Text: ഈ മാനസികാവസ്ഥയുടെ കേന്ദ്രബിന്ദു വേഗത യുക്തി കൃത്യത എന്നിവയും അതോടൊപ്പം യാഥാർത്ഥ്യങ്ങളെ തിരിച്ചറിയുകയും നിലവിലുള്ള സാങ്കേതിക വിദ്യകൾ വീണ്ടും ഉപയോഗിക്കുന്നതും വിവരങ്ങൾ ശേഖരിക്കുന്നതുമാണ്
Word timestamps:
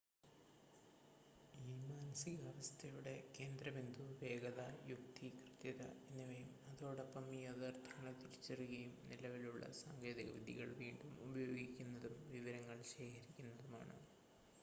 ഈ 1.63 1.73
മാനസികാവസ്ഥയുടെ 1.89 3.13
കേന്ദ്രബിന്ദു 3.35 4.05
വേഗത 4.21 4.61
യുക്തി 4.87 5.27
കൃത്യത 5.37 5.81
എന്നിവയും 6.05 6.49
അതോടൊപ്പം 6.71 7.27
യാഥാർത്ഥ്യങ്ങളെ 7.39 8.13
തിരിച്ചറിയുകയും 8.21 8.95
നിലവിലുള്ള 9.11 9.63
സാങ്കേതിക 9.81 10.27
വിദ്യകൾ 10.37 10.71
വീണ്ടും 10.81 11.13
ഉപയോഗിക്കുന്നതും 11.27 12.17
വിവരങ്ങൾ 12.33 12.79
ശേഖരിക്കുന്നതുമാണ് 12.93 13.97